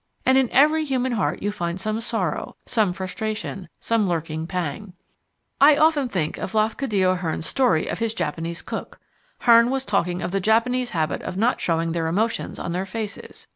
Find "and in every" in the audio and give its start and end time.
0.25-0.83